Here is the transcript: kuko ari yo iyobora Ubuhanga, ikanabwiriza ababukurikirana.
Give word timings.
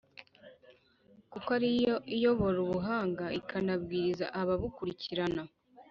kuko 1.31 1.49
ari 1.57 1.69
yo 1.87 1.95
iyobora 2.15 2.57
Ubuhanga, 2.65 3.25
ikanabwiriza 3.39 4.25
ababukurikirana. 4.39 5.43